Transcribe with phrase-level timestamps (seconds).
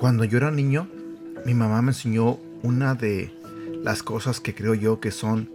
[0.00, 0.88] Cuando yo era niño,
[1.44, 3.32] mi mamá me enseñó una de
[3.82, 5.50] las cosas que creo yo que son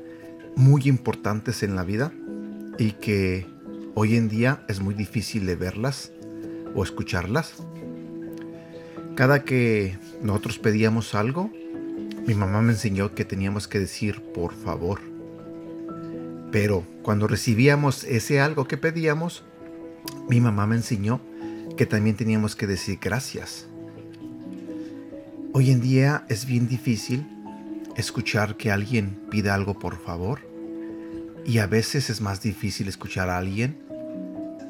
[0.56, 2.14] muy importantes en la vida
[2.78, 3.46] y que
[3.96, 6.12] hoy en día es muy difícil de verlas
[6.74, 7.56] o escucharlas.
[9.16, 11.50] Cada que nosotros pedíamos algo,
[12.28, 15.00] mi mamá me enseñó que teníamos que decir por favor.
[16.52, 19.46] Pero cuando recibíamos ese algo que pedíamos,
[20.28, 21.22] mi mamá me enseñó
[21.78, 23.68] que también teníamos que decir gracias.
[25.54, 27.26] Hoy en día es bien difícil
[27.96, 30.42] escuchar que alguien pida algo por favor
[31.46, 33.78] y a veces es más difícil escuchar a alguien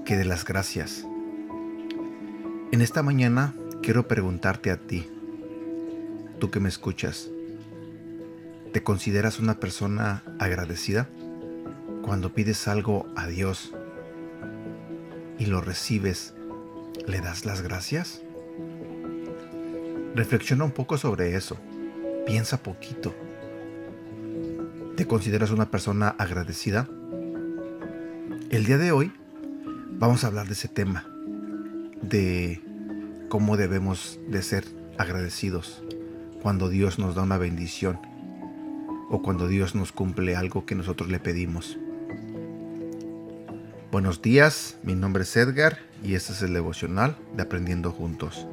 [0.05, 1.03] que de las gracias.
[2.71, 3.55] En esta mañana
[3.85, 5.07] quiero preguntarte a ti,
[6.39, 7.29] tú que me escuchas,
[8.73, 11.07] ¿te consideras una persona agradecida
[12.01, 13.75] cuando pides algo a Dios
[15.37, 16.33] y lo recibes?
[17.05, 18.23] ¿Le das las gracias?
[20.15, 21.59] Reflexiona un poco sobre eso.
[22.25, 23.13] Piensa poquito.
[24.95, 26.89] ¿Te consideras una persona agradecida?
[28.49, 29.11] El día de hoy
[29.91, 31.05] vamos a hablar de ese tema,
[32.01, 32.63] de
[33.29, 34.65] cómo debemos de ser
[34.97, 35.83] agradecidos
[36.41, 37.99] cuando Dios nos da una bendición
[39.09, 41.77] o cuando Dios nos cumple algo que nosotros le pedimos.
[43.91, 48.47] Buenos días, mi nombre es Edgar y este es el devocional de Aprendiendo Juntos.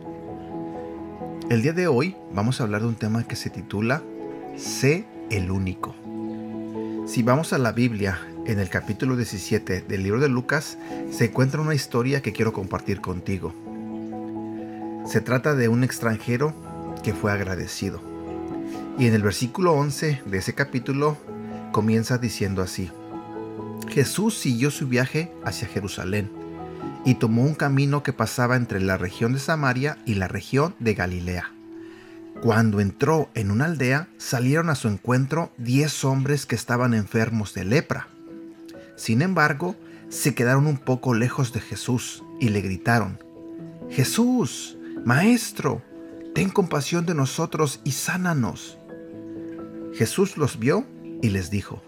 [1.51, 4.03] El día de hoy vamos a hablar de un tema que se titula
[4.57, 5.95] Sé el único.
[7.07, 10.79] Si vamos a la Biblia, en el capítulo 17 del libro de Lucas,
[11.11, 13.53] se encuentra una historia que quiero compartir contigo.
[15.05, 16.55] Se trata de un extranjero
[17.03, 18.01] que fue agradecido.
[18.99, 21.17] Y en el versículo 11 de ese capítulo
[21.73, 22.91] comienza diciendo así.
[23.89, 26.31] Jesús siguió su viaje hacia Jerusalén
[27.05, 30.95] y tomó un camino que pasaba entre la región de Samaria y la región de
[30.95, 31.51] Galilea.
[32.41, 37.65] Cuando entró en una aldea, salieron a su encuentro diez hombres que estaban enfermos de
[37.65, 38.09] lepra.
[38.97, 39.77] Sin embargo,
[40.09, 43.19] se quedaron un poco lejos de Jesús y le gritaron,
[43.91, 45.83] Jesús, Maestro,
[46.33, 48.79] ten compasión de nosotros y sánanos.
[49.95, 50.87] Jesús los vio
[51.21, 51.83] y les dijo,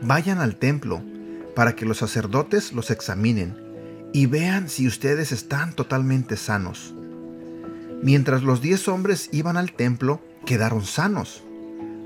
[0.00, 1.02] Vayan al templo
[1.54, 3.54] para que los sacerdotes los examinen
[4.14, 6.94] y vean si ustedes están totalmente sanos.
[8.02, 11.44] Mientras los diez hombres iban al templo, quedaron sanos.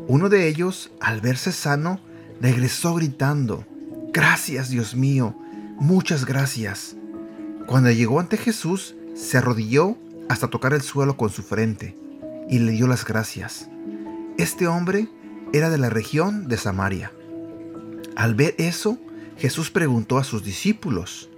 [0.08, 2.00] Uno de ellos, al verse sano,
[2.40, 3.64] regresó gritando,
[4.12, 5.36] Gracias Dios mío,
[5.78, 6.96] muchas gracias.
[7.66, 9.96] Cuando llegó ante Jesús, se arrodilló
[10.28, 11.96] hasta tocar el suelo con su frente
[12.48, 13.68] y le dio las gracias.
[14.38, 15.08] Este hombre
[15.52, 17.12] era de la región de Samaria.
[18.16, 18.98] Al ver eso,
[19.36, 21.28] Jesús preguntó a sus discípulos,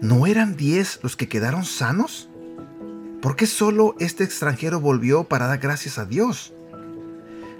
[0.00, 2.28] ¿No eran diez los que quedaron sanos?
[3.20, 6.52] ¿Por qué solo este extranjero volvió para dar gracias a Dios?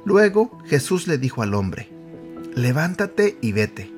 [0.04, 1.88] Luego Jesús le dijo al hombre,
[2.54, 3.92] levántate y vete.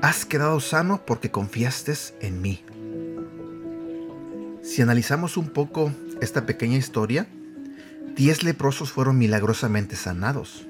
[0.00, 2.62] Has quedado sano porque confiaste en mí.
[4.68, 5.90] Si analizamos un poco
[6.20, 7.26] esta pequeña historia,
[8.14, 10.66] diez leprosos fueron milagrosamente sanados.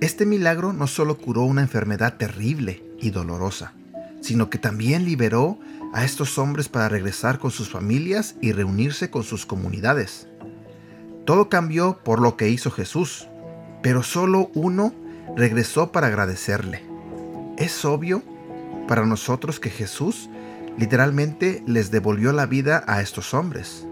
[0.00, 3.72] Este milagro no solo curó una enfermedad terrible y dolorosa,
[4.20, 5.58] sino que también liberó
[5.92, 10.28] a estos hombres para regresar con sus familias y reunirse con sus comunidades.
[11.24, 13.26] Todo cambió por lo que hizo Jesús,
[13.82, 14.94] pero solo uno
[15.36, 16.84] regresó para agradecerle.
[17.58, 18.22] Es obvio
[18.86, 20.30] para nosotros que Jesús
[20.78, 23.86] literalmente les devolvió la vida a estos hombres.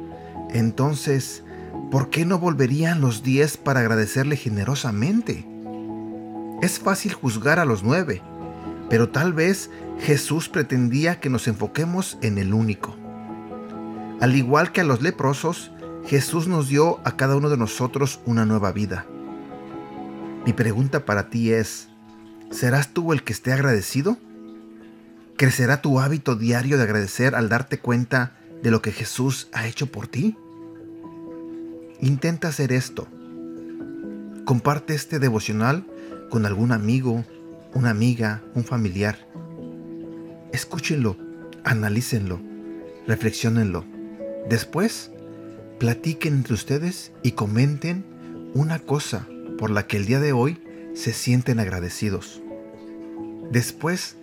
[0.50, 1.44] Entonces,
[1.90, 5.46] ¿por qué no volverían los diez para agradecerle generosamente?
[6.62, 8.22] Es fácil juzgar a los nueve,
[8.88, 9.70] pero tal vez
[10.00, 12.96] Jesús pretendía que nos enfoquemos en el único.
[14.20, 15.72] Al igual que a los leprosos,
[16.06, 19.06] Jesús nos dio a cada uno de nosotros una nueva vida.
[20.44, 21.88] Mi pregunta para ti es,
[22.50, 24.18] ¿serás tú el que esté agradecido?
[25.40, 29.86] ¿Crecerá tu hábito diario de agradecer al darte cuenta de lo que Jesús ha hecho
[29.86, 30.36] por ti?
[31.98, 33.08] Intenta hacer esto.
[34.44, 35.86] Comparte este devocional
[36.28, 37.24] con algún amigo,
[37.72, 39.16] una amiga, un familiar
[40.52, 41.16] Escúchenlo,
[41.64, 42.38] analícenlo,
[43.06, 43.86] reflexionenlo.
[44.46, 45.10] Después,
[45.78, 48.04] platiquen entre ustedes y comenten
[48.52, 49.26] una cosa
[49.56, 52.42] por la que el día de hoy se sienten agradecidos.
[53.50, 54.16] Después,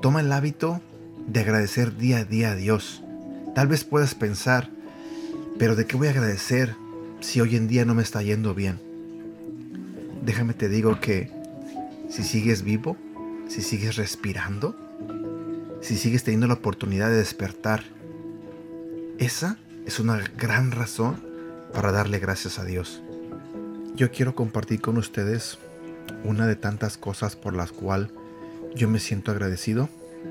[0.00, 0.80] toma el hábito
[1.26, 3.02] de agradecer día a día a Dios.
[3.54, 4.70] Tal vez puedas pensar,
[5.58, 6.74] pero ¿de qué voy a agradecer?
[7.20, 8.80] si hoy en día no me está yendo bien?
[10.24, 11.30] Déjame te digo que
[12.08, 12.96] si sigues vivo,
[13.48, 14.76] si sigues respirando,
[15.80, 17.84] si sigues teniendo la oportunidad de despertar,
[19.18, 21.22] esa es una gran razón
[21.72, 23.02] para darle gracias a Dios.
[23.94, 25.58] Yo quiero compartir con ustedes
[26.24, 28.10] una de tantas cosas por las cuales
[28.74, 29.88] yo me siento agradecido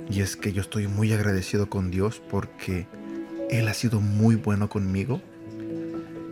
[0.10, 2.88] y es que yo estoy muy agradecido con Dios porque
[3.50, 5.22] Él ha sido muy bueno conmigo.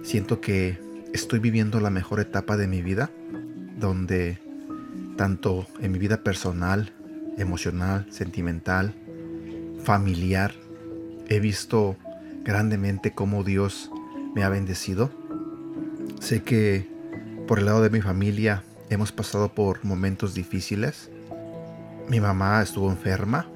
[0.03, 0.79] Siento que
[1.13, 3.09] estoy viviendo la mejor etapa de mi vida
[3.77, 4.39] donde
[5.17, 6.93] tanto en mi vida personal,
[7.37, 8.93] emocional, sentimental,
[9.83, 10.53] familiar,
[11.27, 11.97] he visto
[12.43, 13.91] grandemente cómo Dios
[14.35, 15.11] me ha bendecido.
[16.19, 16.87] Sé que
[17.47, 21.09] por el lado de mi familia hemos pasado por momentos difíciles.
[22.09, 23.47] Mi mamá estuvo enferma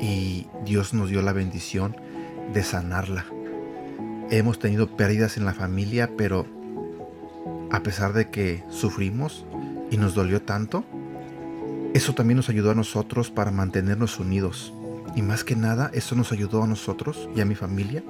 [0.00, 1.94] y Dios nos dio la bendición
[2.54, 3.26] de sanarla.
[4.30, 6.46] Hemos tenido pérdidas en la familia, pero
[7.70, 9.44] a pesar de que sufrimos
[9.90, 10.82] y nos dolió tanto,
[11.92, 14.72] eso también nos ayudó a nosotros para mantenernos unidos.
[15.14, 18.02] Y más que nada, eso nos ayudó a nosotros y a mi familia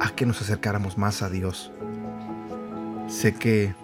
[0.00, 1.72] a que nos acercáramos más a Dios.
[3.08, 3.74] Sé que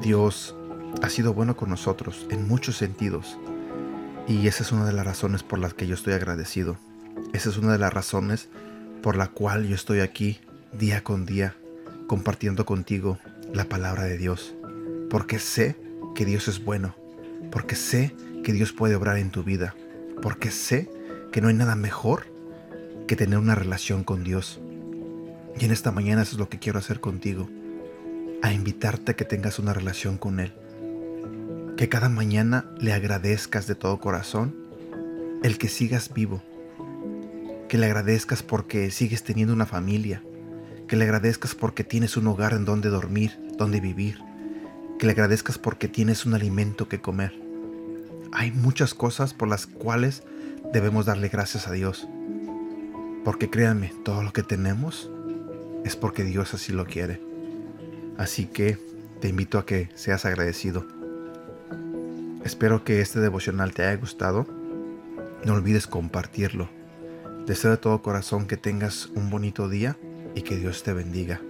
[0.00, 0.54] Dios
[1.02, 3.36] ha sido bueno con nosotros en muchos sentidos
[4.30, 6.76] y esa es una de las razones por las que yo estoy agradecido.
[7.32, 8.48] Esa es una de las razones
[9.02, 10.38] por la cual yo estoy aquí
[10.72, 11.56] día con día
[12.06, 13.18] compartiendo contigo
[13.52, 14.54] la palabra de Dios.
[15.10, 15.76] Porque sé
[16.14, 16.94] que Dios es bueno.
[17.50, 19.74] Porque sé que Dios puede obrar en tu vida.
[20.22, 20.88] Porque sé
[21.32, 22.26] que no hay nada mejor
[23.08, 24.60] que tener una relación con Dios.
[25.58, 27.48] Y en esta mañana eso es lo que quiero hacer contigo.
[28.42, 30.52] A invitarte a que tengas una relación con Él.
[31.80, 34.54] Que cada mañana le agradezcas de todo corazón
[35.42, 36.42] el que sigas vivo.
[37.70, 40.22] Que le agradezcas porque sigues teniendo una familia.
[40.86, 44.18] Que le agradezcas porque tienes un hogar en donde dormir, donde vivir.
[44.98, 47.32] Que le agradezcas porque tienes un alimento que comer.
[48.30, 50.22] Hay muchas cosas por las cuales
[50.74, 52.06] debemos darle gracias a Dios.
[53.24, 55.10] Porque créanme, todo lo que tenemos
[55.86, 57.22] es porque Dios así lo quiere.
[58.18, 58.76] Así que
[59.22, 60.99] te invito a que seas agradecido.
[62.44, 64.46] Espero que este devocional te haya gustado.
[65.44, 66.68] No olvides compartirlo.
[67.46, 69.96] Deseo de todo corazón que tengas un bonito día
[70.34, 71.40] y que Dios te bendiga.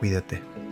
[0.00, 0.63] Cuídate.